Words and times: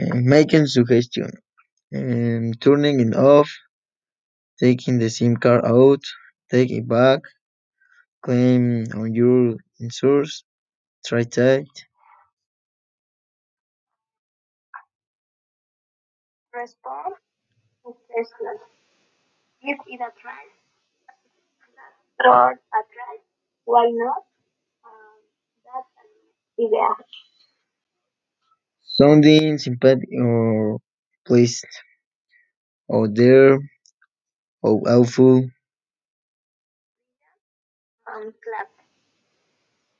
Uh, 0.00 0.16
making 0.16 0.66
suggestion. 0.66 1.30
Um, 1.94 2.54
turning 2.60 3.00
it 3.00 3.16
off. 3.16 3.50
Taking 4.60 4.98
the 4.98 5.10
SIM 5.10 5.36
card 5.36 5.64
out. 5.64 6.02
Take 6.50 6.70
it 6.70 6.88
back. 6.88 7.20
Claim 8.22 8.86
on 8.94 9.14
your 9.14 9.56
insurance. 9.80 10.44
Try 11.06 11.24
that. 11.24 11.66
Respond 16.54 17.14
intentionally. 17.86 18.58
Give 19.62 19.78
it 19.88 20.00
a 20.00 20.10
try. 20.20 20.44
Throw 22.22 22.32
a 22.32 22.54
try. 22.94 23.16
Why 23.66 23.90
not? 23.92 24.24
Um, 24.84 25.18
that's 25.64 25.88
an 26.58 26.66
idea 26.66 26.88
sounding 28.98 29.58
sympathetic 29.58 30.08
or 30.20 30.74
uh, 30.74 30.78
pleased 31.26 31.66
or 32.88 33.06
there 33.06 33.58
or 34.62 34.82
helpful. 34.86 35.48
Um, 38.06 38.32
clap. 38.42 38.68